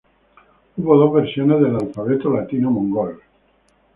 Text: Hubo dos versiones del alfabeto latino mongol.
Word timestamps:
Hubo 0.77 0.97
dos 0.97 1.13
versiones 1.13 1.61
del 1.61 1.75
alfabeto 1.75 2.31
latino 2.31 2.71
mongol. 2.71 3.21